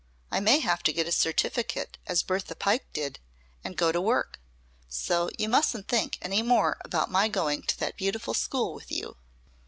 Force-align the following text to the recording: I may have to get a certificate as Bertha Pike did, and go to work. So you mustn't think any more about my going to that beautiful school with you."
I 0.31 0.39
may 0.39 0.57
have 0.61 0.81
to 0.81 0.93
get 0.93 1.05
a 1.07 1.11
certificate 1.11 1.99
as 2.07 2.23
Bertha 2.23 2.55
Pike 2.55 2.91
did, 2.91 3.19
and 3.63 3.77
go 3.77 3.91
to 3.91 4.01
work. 4.01 4.39
So 4.89 5.29
you 5.37 5.47
mustn't 5.47 5.87
think 5.87 6.17
any 6.23 6.41
more 6.41 6.79
about 6.83 7.11
my 7.11 7.27
going 7.27 7.61
to 7.61 7.79
that 7.81 7.97
beautiful 7.97 8.33
school 8.33 8.73
with 8.73 8.91
you." 8.91 9.15